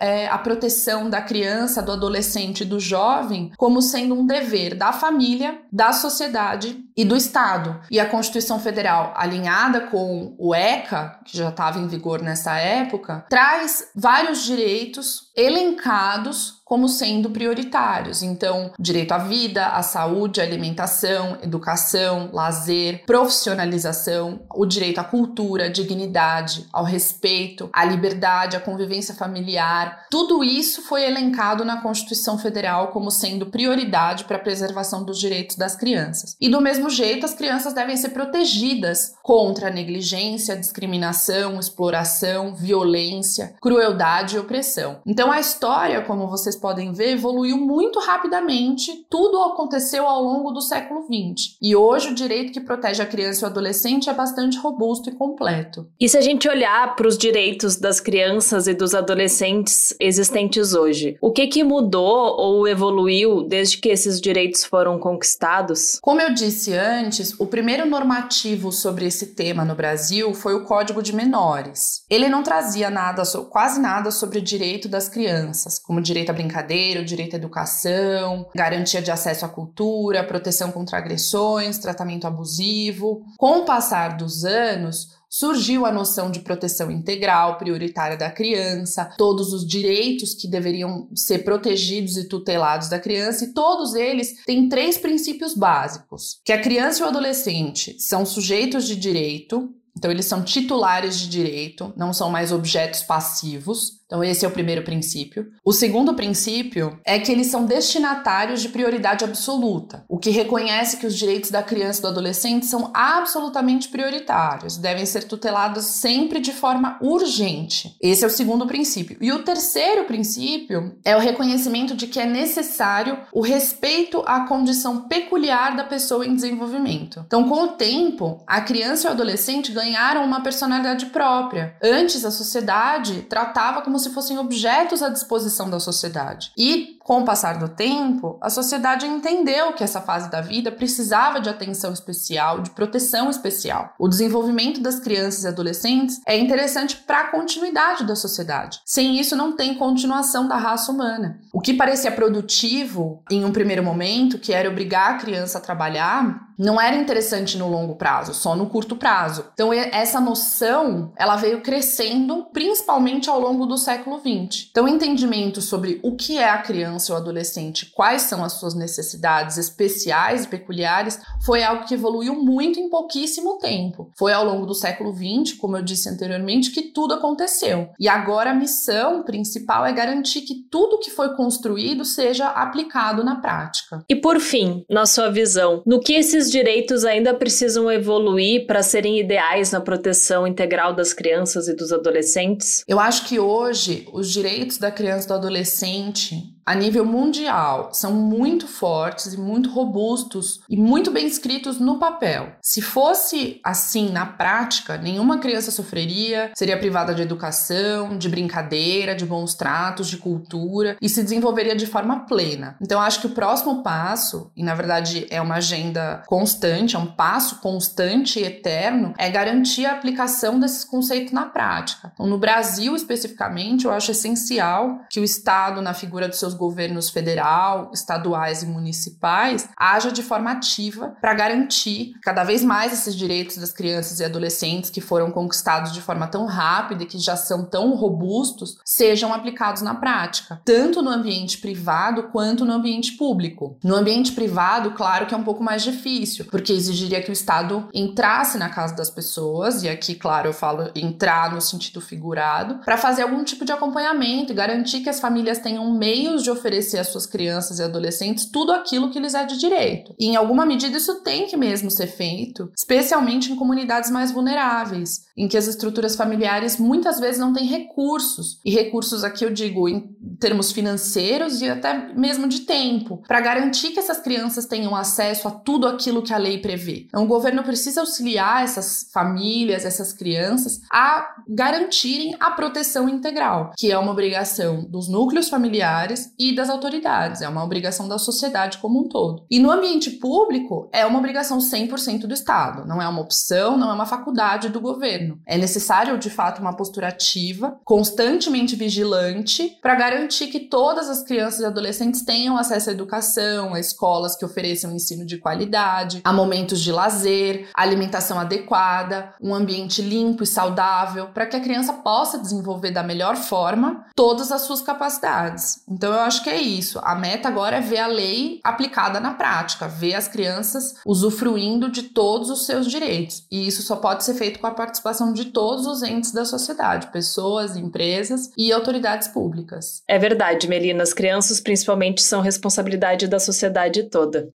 é, 0.00 0.28
a 0.28 0.38
proteção 0.38 1.08
da 1.08 1.20
criança, 1.20 1.82
do 1.82 1.92
adolescente 1.92 2.64
do 2.64 2.78
jovem 2.78 3.52
como 3.56 3.80
sendo 3.80 4.14
um 4.14 4.26
dever 4.26 4.74
da 4.74 4.92
família, 4.92 5.60
da 5.72 5.92
sociedade 5.92 6.84
e 6.96 7.04
do 7.04 7.16
Estado. 7.16 7.80
E 7.90 7.98
a 7.98 8.08
Constituição 8.08 8.60
Federal, 8.60 9.12
alinhada 9.16 9.80
com 9.82 10.34
o 10.38 10.54
ECA, 10.54 11.18
que 11.24 11.36
já 11.36 11.48
estava 11.48 11.78
em 11.78 11.88
vigor 11.88 12.22
nessa 12.22 12.56
época, 12.58 13.24
traz 13.28 13.90
vários 13.94 14.44
direitos 14.44 15.30
elencados 15.36 16.59
como 16.70 16.88
sendo 16.88 17.30
prioritários. 17.30 18.22
Então, 18.22 18.70
direito 18.78 19.10
à 19.10 19.18
vida, 19.18 19.66
à 19.66 19.82
saúde, 19.82 20.40
à 20.40 20.44
alimentação, 20.44 21.36
educação, 21.42 22.30
lazer, 22.32 23.04
profissionalização, 23.04 24.42
o 24.54 24.64
direito 24.64 25.00
à 25.00 25.04
cultura, 25.04 25.64
à 25.64 25.68
dignidade, 25.68 26.68
ao 26.72 26.84
respeito, 26.84 27.68
à 27.72 27.84
liberdade, 27.84 28.56
à 28.56 28.60
convivência 28.60 29.16
familiar. 29.16 30.06
Tudo 30.12 30.44
isso 30.44 30.82
foi 30.82 31.02
elencado 31.02 31.64
na 31.64 31.82
Constituição 31.82 32.38
Federal 32.38 32.92
como 32.92 33.10
sendo 33.10 33.46
prioridade 33.46 34.22
para 34.22 34.36
a 34.36 34.40
preservação 34.40 35.02
dos 35.02 35.18
direitos 35.18 35.56
das 35.56 35.74
crianças. 35.74 36.36
E 36.40 36.48
do 36.48 36.60
mesmo 36.60 36.88
jeito, 36.88 37.26
as 37.26 37.34
crianças 37.34 37.72
devem 37.72 37.96
ser 37.96 38.10
protegidas 38.10 39.12
contra 39.24 39.66
a 39.66 39.72
negligência, 39.72 40.56
discriminação, 40.56 41.58
exploração, 41.58 42.54
violência, 42.54 43.56
crueldade 43.60 44.36
e 44.36 44.38
opressão. 44.38 45.00
Então, 45.04 45.32
a 45.32 45.40
história, 45.40 46.02
como 46.02 46.28
vocês 46.28 46.59
podem 46.60 46.92
ver, 46.92 47.12
evoluiu 47.12 47.56
muito 47.56 47.98
rapidamente. 47.98 49.06
Tudo 49.08 49.42
aconteceu 49.42 50.06
ao 50.06 50.22
longo 50.22 50.52
do 50.52 50.60
século 50.60 51.02
XX. 51.02 51.56
E 51.60 51.74
hoje 51.74 52.10
o 52.10 52.14
direito 52.14 52.52
que 52.52 52.60
protege 52.60 53.02
a 53.02 53.06
criança 53.06 53.44
e 53.44 53.44
o 53.44 53.50
adolescente 53.50 54.10
é 54.10 54.14
bastante 54.14 54.58
robusto 54.58 55.08
e 55.08 55.12
completo. 55.12 55.88
E 55.98 56.08
se 56.08 56.18
a 56.18 56.20
gente 56.20 56.48
olhar 56.48 56.94
para 56.94 57.08
os 57.08 57.16
direitos 57.16 57.76
das 57.76 58.00
crianças 58.00 58.66
e 58.66 58.74
dos 58.74 58.94
adolescentes 58.94 59.94
existentes 59.98 60.74
hoje, 60.74 61.16
o 61.20 61.32
que 61.32 61.46
que 61.46 61.64
mudou 61.64 62.36
ou 62.38 62.68
evoluiu 62.68 63.42
desde 63.42 63.78
que 63.78 63.88
esses 63.88 64.20
direitos 64.20 64.64
foram 64.64 64.98
conquistados? 64.98 65.98
Como 66.02 66.20
eu 66.20 66.34
disse 66.34 66.74
antes, 66.74 67.38
o 67.40 67.46
primeiro 67.46 67.86
normativo 67.86 68.70
sobre 68.70 69.06
esse 69.06 69.34
tema 69.34 69.64
no 69.64 69.74
Brasil 69.74 70.34
foi 70.34 70.54
o 70.54 70.64
Código 70.64 71.02
de 71.02 71.14
Menores. 71.14 72.04
Ele 72.10 72.28
não 72.28 72.42
trazia 72.42 72.90
nada, 72.90 73.22
quase 73.48 73.80
nada 73.80 74.10
sobre 74.10 74.38
o 74.38 74.42
direito 74.42 74.88
das 74.88 75.08
crianças, 75.08 75.78
como 75.78 76.00
direito 76.00 76.30
à 76.30 76.32
brincadeira 76.32 76.49
brincadeira, 76.50 77.00
o 77.00 77.04
direito 77.04 77.34
à 77.34 77.38
educação, 77.38 78.46
garantia 78.54 79.00
de 79.00 79.10
acesso 79.10 79.44
à 79.44 79.48
cultura, 79.48 80.24
proteção 80.24 80.72
contra 80.72 80.98
agressões, 80.98 81.78
tratamento 81.78 82.26
abusivo. 82.26 83.22
Com 83.38 83.60
o 83.60 83.64
passar 83.64 84.16
dos 84.16 84.44
anos, 84.44 85.08
surgiu 85.28 85.86
a 85.86 85.92
noção 85.92 86.28
de 86.30 86.40
proteção 86.40 86.90
integral 86.90 87.56
prioritária 87.56 88.16
da 88.16 88.30
criança, 88.30 89.14
todos 89.16 89.52
os 89.52 89.64
direitos 89.64 90.34
que 90.34 90.48
deveriam 90.48 91.08
ser 91.14 91.44
protegidos 91.44 92.16
e 92.16 92.28
tutelados 92.28 92.88
da 92.88 92.98
criança, 92.98 93.44
e 93.44 93.54
todos 93.54 93.94
eles 93.94 94.44
têm 94.44 94.68
três 94.68 94.98
princípios 94.98 95.54
básicos: 95.54 96.40
que 96.44 96.52
a 96.52 96.60
criança 96.60 97.00
e 97.00 97.04
o 97.04 97.08
adolescente 97.08 97.96
são 98.00 98.26
sujeitos 98.26 98.86
de 98.86 98.96
direito, 98.96 99.72
então 99.96 100.10
eles 100.10 100.26
são 100.26 100.42
titulares 100.42 101.18
de 101.18 101.28
direito, 101.28 101.92
não 101.96 102.12
são 102.12 102.28
mais 102.30 102.50
objetos 102.52 103.02
passivos. 103.02 103.99
Então, 104.10 104.24
esse 104.24 104.44
é 104.44 104.48
o 104.48 104.50
primeiro 104.50 104.82
princípio. 104.82 105.52
O 105.64 105.72
segundo 105.72 106.14
princípio 106.14 106.98
é 107.04 107.16
que 107.20 107.30
eles 107.30 107.46
são 107.46 107.64
destinatários 107.64 108.60
de 108.60 108.68
prioridade 108.68 109.24
absoluta, 109.24 110.04
o 110.08 110.18
que 110.18 110.30
reconhece 110.30 110.96
que 110.96 111.06
os 111.06 111.16
direitos 111.16 111.52
da 111.52 111.62
criança 111.62 112.00
e 112.00 112.02
do 112.02 112.08
adolescente 112.08 112.66
são 112.66 112.90
absolutamente 112.92 113.88
prioritários, 113.88 114.76
devem 114.76 115.06
ser 115.06 115.28
tutelados 115.28 115.84
sempre 115.84 116.40
de 116.40 116.52
forma 116.52 116.98
urgente. 117.00 117.96
Esse 118.02 118.24
é 118.24 118.26
o 118.26 118.30
segundo 118.30 118.66
princípio. 118.66 119.16
E 119.20 119.30
o 119.30 119.44
terceiro 119.44 120.02
princípio 120.02 120.98
é 121.04 121.14
o 121.14 121.20
reconhecimento 121.20 121.94
de 121.94 122.08
que 122.08 122.18
é 122.18 122.26
necessário 122.26 123.16
o 123.32 123.40
respeito 123.40 124.24
à 124.26 124.40
condição 124.40 125.02
peculiar 125.02 125.76
da 125.76 125.84
pessoa 125.84 126.26
em 126.26 126.34
desenvolvimento. 126.34 127.22
Então, 127.24 127.48
com 127.48 127.62
o 127.62 127.68
tempo, 127.68 128.42
a 128.44 128.60
criança 128.60 129.06
e 129.06 129.08
o 129.10 129.12
adolescente 129.12 129.70
ganharam 129.70 130.24
uma 130.24 130.42
personalidade 130.42 131.06
própria. 131.06 131.76
Antes, 131.80 132.24
a 132.24 132.30
sociedade 132.32 133.22
tratava 133.28 133.82
como 133.82 133.99
se 134.00 134.10
fossem 134.10 134.38
objetos 134.38 135.02
à 135.02 135.08
disposição 135.08 135.70
da 135.70 135.78
sociedade. 135.78 136.52
E 136.56 136.98
com 137.00 137.22
o 137.22 137.24
passar 137.24 137.58
do 137.58 137.68
tempo, 137.68 138.38
a 138.40 138.50
sociedade 138.50 139.06
entendeu 139.06 139.72
que 139.72 139.82
essa 139.82 140.00
fase 140.00 140.30
da 140.30 140.40
vida 140.40 140.70
precisava 140.70 141.40
de 141.40 141.48
atenção 141.48 141.92
especial, 141.92 142.60
de 142.60 142.70
proteção 142.70 143.28
especial. 143.30 143.94
O 143.98 144.08
desenvolvimento 144.08 144.80
das 144.80 145.00
crianças 145.00 145.44
e 145.44 145.48
adolescentes 145.48 146.20
é 146.26 146.38
interessante 146.38 146.96
para 146.96 147.20
a 147.20 147.30
continuidade 147.30 148.04
da 148.04 148.14
sociedade. 148.14 148.80
Sem 148.84 149.18
isso, 149.18 149.34
não 149.36 149.56
tem 149.56 149.74
continuação 149.74 150.46
da 150.46 150.56
raça 150.56 150.92
humana. 150.92 151.40
O 151.52 151.60
que 151.60 151.74
parecia 151.74 152.12
produtivo 152.12 153.22
em 153.30 153.44
um 153.44 153.52
primeiro 153.52 153.82
momento, 153.82 154.38
que 154.38 154.52
era 154.52 154.68
obrigar 154.68 155.14
a 155.14 155.18
criança 155.18 155.58
a 155.58 155.60
trabalhar, 155.60 156.49
não 156.60 156.80
era 156.80 156.96
interessante 156.96 157.56
no 157.56 157.68
longo 157.68 157.96
prazo, 157.96 158.34
só 158.34 158.54
no 158.54 158.66
curto 158.66 158.94
prazo. 158.94 159.46
Então 159.54 159.72
essa 159.72 160.20
noção, 160.20 161.12
ela 161.16 161.36
veio 161.36 161.60
crescendo 161.60 162.46
principalmente 162.52 163.28
ao 163.28 163.40
longo 163.40 163.66
do 163.66 163.78
século 163.78 164.18
XX. 164.20 164.68
Então 164.70 164.86
entendimento 164.86 165.60
sobre 165.60 165.98
o 166.02 166.14
que 166.14 166.38
é 166.38 166.48
a 166.48 166.58
criança 166.58 166.90
criança 166.90 167.12
ou 167.12 167.18
adolescente 167.18 167.90
quais 167.94 168.22
são 168.22 168.44
as 168.44 168.54
suas 168.54 168.74
necessidades 168.74 169.56
especiais 169.56 170.44
e 170.44 170.48
peculiares 170.48 171.20
foi 171.44 171.62
algo 171.62 171.84
que 171.84 171.94
evoluiu 171.94 172.34
muito 172.34 172.78
em 172.78 172.88
pouquíssimo 172.88 173.58
tempo. 173.58 174.10
Foi 174.16 174.32
ao 174.32 174.44
longo 174.44 174.66
do 174.66 174.74
século 174.74 175.12
XX, 175.12 175.56
como 175.58 175.76
eu 175.76 175.82
disse 175.82 176.08
anteriormente, 176.08 176.70
que 176.70 176.82
tudo 176.92 177.14
aconteceu. 177.14 177.90
E 177.98 178.08
agora 178.08 178.50
a 178.50 178.54
missão 178.54 179.22
principal 179.22 179.86
é 179.86 179.92
garantir 179.92 180.42
que 180.42 180.54
tudo 180.70 180.98
que 180.98 181.10
foi 181.10 181.34
construído 181.34 182.04
seja 182.04 182.48
aplicado 182.48 183.24
na 183.24 183.36
prática. 183.36 184.04
E 184.08 184.16
por 184.16 184.40
fim, 184.40 184.84
na 184.88 185.06
sua 185.06 185.30
visão, 185.30 185.82
no 185.86 186.00
que 186.00 186.14
esses 186.14 186.49
direitos 186.50 187.04
ainda 187.04 187.32
precisam 187.34 187.90
evoluir 187.90 188.66
para 188.66 188.82
serem 188.82 189.18
ideais 189.18 189.70
na 189.70 189.80
proteção 189.80 190.46
integral 190.46 190.94
das 190.94 191.12
crianças 191.12 191.68
e 191.68 191.74
dos 191.74 191.92
adolescentes? 191.92 192.84
Eu 192.86 192.98
acho 192.98 193.26
que 193.26 193.38
hoje 193.38 194.06
os 194.12 194.32
direitos 194.32 194.78
da 194.78 194.90
criança 194.90 195.26
e 195.26 195.28
do 195.28 195.34
adolescente 195.34 196.59
a 196.64 196.74
nível 196.74 197.04
mundial, 197.04 197.90
são 197.92 198.12
muito 198.12 198.66
fortes 198.66 199.32
e 199.32 199.38
muito 199.38 199.70
robustos 199.70 200.60
e 200.68 200.76
muito 200.76 201.10
bem 201.10 201.26
escritos 201.26 201.78
no 201.78 201.98
papel. 201.98 202.52
Se 202.62 202.80
fosse 202.80 203.60
assim 203.64 204.10
na 204.10 204.26
prática, 204.26 204.96
nenhuma 204.96 205.38
criança 205.38 205.70
sofreria, 205.70 206.50
seria 206.54 206.78
privada 206.78 207.14
de 207.14 207.22
educação, 207.22 208.16
de 208.16 208.28
brincadeira, 208.28 209.14
de 209.14 209.26
bons 209.26 209.54
tratos, 209.54 210.08
de 210.08 210.16
cultura 210.16 210.96
e 211.00 211.08
se 211.08 211.22
desenvolveria 211.22 211.74
de 211.74 211.86
forma 211.86 212.20
plena. 212.26 212.76
Então, 212.80 213.00
acho 213.00 213.20
que 213.20 213.26
o 213.26 213.34
próximo 213.34 213.82
passo, 213.82 214.50
e 214.56 214.62
na 214.62 214.74
verdade 214.74 215.26
é 215.30 215.40
uma 215.40 215.56
agenda 215.56 216.22
constante, 216.26 216.96
é 216.96 216.98
um 216.98 217.06
passo 217.06 217.56
constante 217.56 218.38
e 218.38 218.44
eterno, 218.44 219.14
é 219.18 219.28
garantir 219.28 219.86
a 219.86 219.92
aplicação 219.92 220.58
desses 220.58 220.84
conceitos 220.84 221.32
na 221.32 221.46
prática. 221.46 222.10
Então, 222.14 222.26
no 222.26 222.38
Brasil, 222.38 222.94
especificamente, 222.94 223.84
eu 223.84 223.90
acho 223.90 224.10
essencial 224.10 225.00
que 225.10 225.20
o 225.20 225.24
Estado, 225.24 225.82
na 225.82 225.94
figura 225.94 226.28
dos 226.28 226.38
seus 226.50 226.54
governos 226.54 227.10
federal, 227.10 227.90
estaduais 227.92 228.62
e 228.62 228.66
municipais, 228.66 229.68
haja 229.76 230.10
de 230.10 230.22
forma 230.22 230.50
ativa 230.50 231.14
para 231.20 231.34
garantir 231.34 232.12
cada 232.22 232.44
vez 232.44 232.64
mais 232.64 232.92
esses 232.92 233.14
direitos 233.14 233.56
das 233.56 233.72
crianças 233.72 234.20
e 234.20 234.24
adolescentes 234.24 234.90
que 234.90 235.00
foram 235.00 235.30
conquistados 235.30 235.92
de 235.92 236.00
forma 236.00 236.26
tão 236.26 236.46
rápida 236.46 237.04
e 237.04 237.06
que 237.06 237.18
já 237.18 237.36
são 237.36 237.64
tão 237.64 237.94
robustos, 237.94 238.78
sejam 238.84 239.32
aplicados 239.32 239.82
na 239.82 239.94
prática, 239.94 240.60
tanto 240.64 241.02
no 241.02 241.10
ambiente 241.10 241.58
privado 241.58 242.24
quanto 242.24 242.64
no 242.64 242.72
ambiente 242.72 243.12
público. 243.12 243.78
No 243.82 243.94
ambiente 243.94 244.32
privado, 244.32 244.92
claro 244.92 245.26
que 245.26 245.34
é 245.34 245.36
um 245.36 245.44
pouco 245.44 245.62
mais 245.62 245.82
difícil, 245.82 246.46
porque 246.46 246.72
exigiria 246.72 247.22
que 247.22 247.30
o 247.30 247.32
Estado 247.32 247.88
entrasse 247.94 248.58
na 248.58 248.68
casa 248.68 248.94
das 248.94 249.10
pessoas, 249.10 249.82
e 249.82 249.88
aqui, 249.88 250.14
claro, 250.14 250.48
eu 250.48 250.52
falo 250.52 250.90
entrar 250.94 251.52
no 251.52 251.60
sentido 251.60 252.00
figurado, 252.00 252.80
para 252.84 252.96
fazer 252.96 253.22
algum 253.22 253.44
tipo 253.44 253.64
de 253.64 253.72
acompanhamento 253.72 254.52
e 254.52 254.54
garantir 254.54 255.00
que 255.00 255.08
as 255.08 255.20
famílias 255.20 255.58
tenham 255.58 255.92
meios 256.00 256.39
de 256.42 256.50
oferecer 256.50 256.98
às 256.98 257.08
suas 257.08 257.26
crianças 257.26 257.78
e 257.78 257.82
adolescentes 257.82 258.50
tudo 258.50 258.72
aquilo 258.72 259.10
que 259.10 259.20
lhes 259.20 259.34
é 259.34 259.44
de 259.44 259.58
direito. 259.58 260.14
E 260.18 260.26
em 260.26 260.36
alguma 260.36 260.66
medida 260.66 260.96
isso 260.96 261.22
tem 261.22 261.46
que 261.46 261.56
mesmo 261.56 261.90
ser 261.90 262.06
feito, 262.06 262.70
especialmente 262.76 263.52
em 263.52 263.56
comunidades 263.56 264.10
mais 264.10 264.32
vulneráveis, 264.32 265.26
em 265.36 265.48
que 265.48 265.56
as 265.56 265.66
estruturas 265.66 266.16
familiares 266.16 266.78
muitas 266.78 267.18
vezes 267.18 267.40
não 267.40 267.52
têm 267.52 267.66
recursos. 267.66 268.58
E 268.64 268.70
recursos 268.70 269.24
aqui 269.24 269.44
eu 269.44 269.50
digo 269.50 269.88
em 269.88 270.14
termos 270.38 270.72
financeiros 270.72 271.60
e 271.60 271.68
até 271.68 272.12
mesmo 272.14 272.48
de 272.48 272.60
tempo, 272.60 273.22
para 273.26 273.40
garantir 273.40 273.90
que 273.90 273.98
essas 273.98 274.20
crianças 274.20 274.66
tenham 274.66 274.94
acesso 274.94 275.48
a 275.48 275.50
tudo 275.50 275.86
aquilo 275.86 276.22
que 276.22 276.32
a 276.32 276.38
lei 276.38 276.58
prevê. 276.58 277.06
Então, 277.06 277.24
o 277.24 277.28
governo 277.28 277.62
precisa 277.62 278.00
auxiliar 278.00 278.64
essas 278.64 279.08
famílias, 279.12 279.84
essas 279.84 280.12
crianças, 280.12 280.80
a 280.90 281.34
garantirem 281.48 282.36
a 282.40 282.50
proteção 282.50 283.08
integral, 283.08 283.72
que 283.76 283.90
é 283.90 283.98
uma 283.98 284.12
obrigação 284.12 284.84
dos 284.84 285.08
núcleos 285.08 285.48
familiares 285.48 286.29
e 286.40 286.54
das 286.54 286.70
autoridades, 286.70 287.42
é 287.42 287.48
uma 287.48 287.62
obrigação 287.62 288.08
da 288.08 288.18
sociedade 288.18 288.78
como 288.78 288.98
um 288.98 289.08
todo. 289.08 289.44
E 289.50 289.60
no 289.60 289.70
ambiente 289.70 290.10
público, 290.12 290.88
é 290.90 291.04
uma 291.04 291.18
obrigação 291.18 291.58
100% 291.58 292.20
do 292.20 292.32
Estado, 292.32 292.86
não 292.86 293.02
é 293.02 293.06
uma 293.06 293.20
opção, 293.20 293.76
não 293.76 293.90
é 293.90 293.92
uma 293.92 294.06
faculdade 294.06 294.70
do 294.70 294.80
governo. 294.80 295.38
É 295.46 295.58
necessário, 295.58 296.16
de 296.16 296.30
fato, 296.30 296.62
uma 296.62 296.74
postura 296.74 297.08
ativa, 297.08 297.78
constantemente 297.84 298.74
vigilante, 298.74 299.76
para 299.82 299.94
garantir 299.94 300.46
que 300.46 300.60
todas 300.60 301.10
as 301.10 301.22
crianças 301.22 301.60
e 301.60 301.66
adolescentes 301.66 302.22
tenham 302.22 302.56
acesso 302.56 302.88
à 302.88 302.92
educação, 302.94 303.74
a 303.74 303.80
escolas 303.80 304.34
que 304.34 304.44
ofereçam 304.44 304.94
ensino 304.94 305.26
de 305.26 305.36
qualidade, 305.36 306.22
a 306.24 306.32
momentos 306.32 306.80
de 306.80 306.90
lazer, 306.90 307.68
alimentação 307.74 308.40
adequada, 308.40 309.34
um 309.42 309.54
ambiente 309.54 310.00
limpo 310.00 310.42
e 310.42 310.46
saudável, 310.46 311.26
para 311.34 311.44
que 311.44 311.56
a 311.56 311.60
criança 311.60 311.92
possa 311.92 312.38
desenvolver 312.38 312.92
da 312.92 313.02
melhor 313.02 313.36
forma 313.36 314.06
todas 314.16 314.50
as 314.50 314.62
suas 314.62 314.80
capacidades. 314.80 315.84
Então 315.86 316.14
eu 316.14 316.29
acho 316.30 316.44
que 316.44 316.50
é 316.50 316.60
isso. 316.60 317.00
A 317.02 317.16
meta 317.16 317.48
agora 317.48 317.78
é 317.78 317.80
ver 317.80 317.98
a 317.98 318.06
lei 318.06 318.60
aplicada 318.62 319.18
na 319.18 319.34
prática, 319.34 319.88
ver 319.88 320.14
as 320.14 320.28
crianças 320.28 320.94
usufruindo 321.04 321.90
de 321.90 322.04
todos 322.04 322.50
os 322.50 322.66
seus 322.66 322.88
direitos. 322.88 323.44
E 323.50 323.66
isso 323.66 323.82
só 323.82 323.96
pode 323.96 324.24
ser 324.24 324.34
feito 324.34 324.60
com 324.60 324.66
a 324.68 324.74
participação 324.74 325.32
de 325.32 325.46
todos 325.46 325.86
os 325.86 326.02
entes 326.02 326.30
da 326.30 326.44
sociedade, 326.44 327.08
pessoas, 327.08 327.76
empresas 327.76 328.50
e 328.56 328.72
autoridades 328.72 329.26
públicas. 329.26 330.02
É 330.06 330.18
verdade, 330.18 330.68
Melina. 330.68 331.02
As 331.02 331.12
crianças, 331.12 331.60
principalmente, 331.60 332.22
são 332.22 332.40
responsabilidade 332.40 333.26
da 333.26 333.40
sociedade 333.40 334.04
toda. 334.04 334.48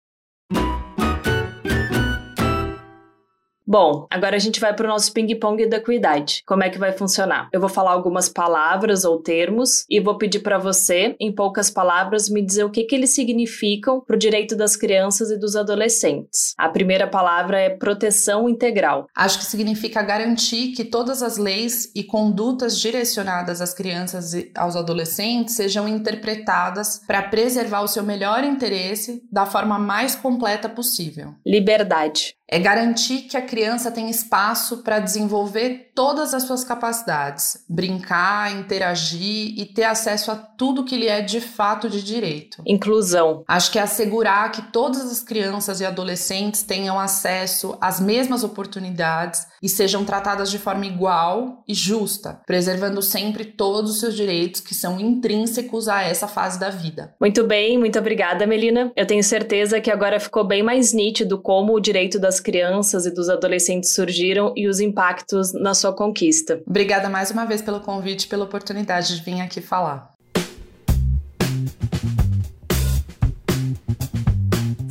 Bom, 3.66 4.06
agora 4.10 4.36
a 4.36 4.40
gente 4.40 4.60
vai 4.60 4.74
para 4.74 4.86
o 4.86 4.88
nosso 4.88 5.12
ping-pong 5.12 5.66
da 5.66 5.76
equidade. 5.76 6.42
Como 6.46 6.64
é 6.64 6.70
que 6.70 6.78
vai 6.78 6.92
funcionar? 6.92 7.48
Eu 7.52 7.60
vou 7.60 7.68
falar 7.68 7.92
algumas 7.92 8.28
palavras 8.28 9.04
ou 9.04 9.22
termos 9.22 9.84
e 9.88 10.00
vou 10.00 10.18
pedir 10.18 10.40
para 10.40 10.58
você, 10.58 11.14
em 11.20 11.32
poucas 11.32 11.70
palavras, 11.70 12.28
me 12.28 12.44
dizer 12.44 12.64
o 12.64 12.70
que, 12.70 12.84
que 12.84 12.94
eles 12.94 13.14
significam 13.14 14.00
para 14.00 14.16
o 14.16 14.18
direito 14.18 14.56
das 14.56 14.76
crianças 14.76 15.30
e 15.30 15.38
dos 15.38 15.54
adolescentes. 15.54 16.54
A 16.58 16.68
primeira 16.68 17.06
palavra 17.06 17.58
é 17.58 17.70
proteção 17.70 18.48
integral. 18.48 19.06
Acho 19.14 19.38
que 19.38 19.46
significa 19.46 20.02
garantir 20.02 20.72
que 20.72 20.84
todas 20.84 21.22
as 21.22 21.36
leis 21.36 21.90
e 21.94 22.02
condutas 22.02 22.78
direcionadas 22.78 23.60
às 23.60 23.72
crianças 23.72 24.34
e 24.34 24.50
aos 24.56 24.74
adolescentes 24.74 25.54
sejam 25.54 25.86
interpretadas 25.86 27.00
para 27.06 27.22
preservar 27.22 27.82
o 27.82 27.88
seu 27.88 28.02
melhor 28.02 28.42
interesse 28.42 29.22
da 29.30 29.46
forma 29.46 29.78
mais 29.78 30.16
completa 30.16 30.68
possível. 30.68 31.34
Liberdade 31.46 32.34
é 32.52 32.58
garantir 32.58 33.22
que 33.22 33.36
a 33.36 33.40
criança 33.52 33.90
tem 33.90 34.08
espaço 34.08 34.78
para 34.78 34.98
desenvolver 34.98 35.90
todas 35.94 36.32
as 36.32 36.44
suas 36.44 36.64
capacidades, 36.64 37.62
brincar, 37.68 38.50
interagir 38.50 39.52
e 39.58 39.66
ter 39.66 39.84
acesso 39.84 40.30
a 40.30 40.36
tudo 40.36 40.86
que 40.86 40.96
lhe 40.96 41.06
é 41.06 41.20
de 41.20 41.38
fato 41.38 41.90
de 41.90 42.02
direito. 42.02 42.62
Inclusão. 42.66 43.44
Acho 43.46 43.70
que 43.70 43.78
é 43.78 43.82
assegurar 43.82 44.50
que 44.52 44.72
todas 44.72 45.02
as 45.02 45.20
crianças 45.20 45.82
e 45.82 45.84
adolescentes 45.84 46.62
tenham 46.62 46.98
acesso 46.98 47.76
às 47.78 48.00
mesmas 48.00 48.42
oportunidades 48.42 49.46
e 49.62 49.68
sejam 49.68 50.02
tratadas 50.02 50.50
de 50.50 50.58
forma 50.58 50.86
igual 50.86 51.62
e 51.68 51.74
justa, 51.74 52.40
preservando 52.46 53.02
sempre 53.02 53.44
todos 53.44 53.90
os 53.90 54.00
seus 54.00 54.16
direitos 54.16 54.62
que 54.62 54.74
são 54.74 54.98
intrínsecos 54.98 55.88
a 55.88 56.02
essa 56.02 56.26
fase 56.26 56.58
da 56.58 56.70
vida. 56.70 57.14
Muito 57.20 57.44
bem, 57.44 57.78
muito 57.78 57.98
obrigada, 57.98 58.46
Melina. 58.46 58.90
Eu 58.96 59.06
tenho 59.06 59.22
certeza 59.22 59.78
que 59.78 59.90
agora 59.90 60.18
ficou 60.18 60.42
bem 60.42 60.62
mais 60.62 60.94
nítido 60.94 61.38
como 61.38 61.74
o 61.74 61.80
direito 61.80 62.18
das 62.18 62.40
crianças 62.40 63.04
e 63.04 63.10
dos 63.10 63.28
adolescentes 63.28 63.41
surgiram 63.88 64.52
e 64.56 64.68
os 64.68 64.80
impactos 64.80 65.52
na 65.52 65.74
sua 65.74 65.92
conquista. 65.92 66.62
Obrigada 66.66 67.08
mais 67.08 67.30
uma 67.30 67.44
vez 67.44 67.62
pelo 67.62 67.80
convite 67.80 68.24
e 68.24 68.28
pela 68.28 68.44
oportunidade 68.44 69.16
de 69.16 69.22
vir 69.22 69.40
aqui 69.40 69.60
falar. 69.60 70.11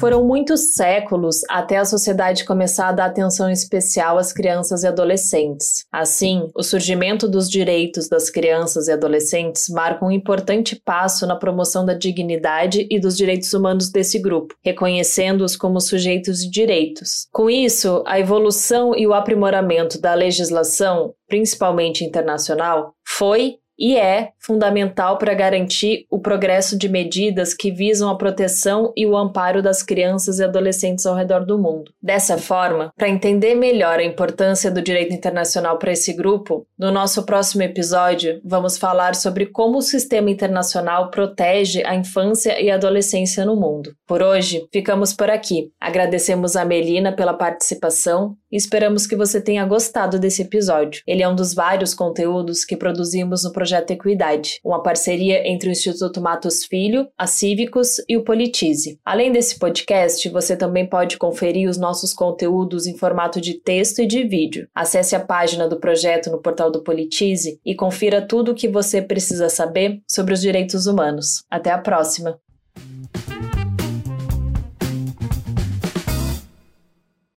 Foram 0.02 0.26
muitos 0.26 0.74
séculos 0.74 1.42
até 1.48 1.78
a 1.78 1.86
sociedade 1.86 2.44
começar 2.44 2.88
a 2.88 2.92
dar 2.92 3.06
atenção 3.06 3.48
especial 3.52 4.18
às 4.18 4.34
crianças 4.34 4.82
e 4.82 4.88
adolescentes. 4.88 5.86
Assim, 5.92 6.50
o 6.56 6.64
surgimento 6.64 7.28
dos 7.28 7.48
direitos 7.48 8.10
das 8.10 8.28
crianças 8.28 8.88
e 8.88 8.92
adolescentes 8.92 9.70
marca 9.70 10.04
um 10.04 10.10
importante 10.10 10.76
passo 10.76 11.28
na 11.28 11.36
promoção 11.36 11.86
da 11.86 11.94
dignidade 11.94 12.88
e 12.90 13.00
dos 13.00 13.16
direitos 13.16 13.54
humanos 13.54 13.92
desse 13.92 14.18
grupo, 14.18 14.56
reconhecendo-os 14.66 15.56
como 15.56 15.80
sujeitos 15.80 16.40
de 16.40 16.50
direitos. 16.50 17.28
Com 17.32 17.48
isso, 17.48 18.04
a 18.08 18.20
evolução 18.20 18.96
e 18.96 19.06
o 19.06 19.14
aprimoramento 19.14 20.02
da 20.02 20.16
legislação, 20.16 21.14
principalmente 21.28 22.04
internacional, 22.04 22.96
foi 23.08 23.61
e 23.82 23.98
é 23.98 24.30
fundamental 24.38 25.18
para 25.18 25.34
garantir 25.34 26.06
o 26.08 26.20
progresso 26.20 26.78
de 26.78 26.88
medidas 26.88 27.52
que 27.52 27.72
visam 27.72 28.12
a 28.12 28.18
proteção 28.18 28.94
e 28.96 29.08
o 29.08 29.18
amparo 29.18 29.60
das 29.60 29.82
crianças 29.82 30.38
e 30.38 30.44
adolescentes 30.44 31.08
ao 31.08 31.16
redor 31.16 31.44
do 31.44 31.58
mundo. 31.58 31.92
Dessa 32.00 32.38
forma, 32.38 32.94
para 32.96 33.10
entender 33.10 33.56
melhor 33.56 33.98
a 33.98 34.04
importância 34.04 34.70
do 34.70 34.84
direito 34.84 35.16
internacional 35.16 35.80
para 35.80 35.92
esse 35.92 36.14
grupo, 36.14 36.68
no 36.78 36.92
nosso 36.92 37.24
próximo 37.24 37.64
episódio 37.64 38.40
vamos 38.46 38.78
falar 38.78 39.16
sobre 39.16 39.48
como 39.48 39.80
o 39.80 39.82
sistema 39.82 40.30
internacional 40.30 41.10
protege 41.10 41.84
a 41.84 41.96
infância 41.96 42.62
e 42.62 42.70
adolescência 42.70 43.44
no 43.44 43.56
mundo. 43.56 43.96
Por 44.06 44.22
hoje, 44.22 44.68
ficamos 44.72 45.12
por 45.12 45.30
aqui. 45.32 45.72
Agradecemos 45.80 46.56
a 46.56 46.64
Melina 46.64 47.12
pela 47.12 47.34
participação 47.34 48.36
e 48.52 48.58
esperamos 48.58 49.08
que 49.08 49.16
você 49.16 49.40
tenha 49.42 49.66
gostado 49.66 50.20
desse 50.20 50.42
episódio. 50.42 51.02
Ele 51.08 51.24
é 51.24 51.28
um 51.28 51.36
dos 51.36 51.54
vários 51.54 51.94
conteúdos 51.94 52.66
que 52.66 52.76
produzimos 52.76 53.44
no 53.44 53.54
projeto 53.72 53.92
Equidade, 53.92 54.60
uma 54.66 54.84
parceria 54.84 55.48
entre 55.48 55.70
o 55.70 55.72
Instituto 55.72 56.20
Matos 56.20 56.66
Filho, 56.66 57.08
a 57.18 57.26
Cívicos 57.26 58.02
e 58.08 58.18
o 58.18 58.24
Politize. 58.24 59.00
Além 59.06 59.32
desse 59.32 59.58
podcast, 59.58 60.28
você 60.28 60.58
também 60.58 60.86
pode 60.86 61.18
conferir 61.18 61.70
os 61.70 61.78
nossos 61.78 62.14
conteúdos 62.14 62.86
em 62.86 62.98
formato 62.98 63.40
de 63.40 63.54
texto 63.54 64.00
e 64.00 64.06
de 64.06 64.24
vídeo. 64.26 64.68
Acesse 64.76 65.16
a 65.16 65.22
página 65.22 65.70
do 65.70 65.80
projeto 65.80 66.30
no 66.30 66.42
portal 66.42 66.70
do 66.70 66.84
Politize 66.84 67.62
e 67.66 67.74
confira 67.74 68.22
tudo 68.22 68.52
o 68.52 68.56
que 68.56 68.68
você 68.68 69.02
precisa 69.02 69.48
saber 69.48 70.02
sobre 70.06 70.34
os 70.34 70.42
direitos 70.42 70.86
humanos. 70.86 71.46
Até 71.50 71.72
a 71.72 71.78
próxima! 71.78 72.38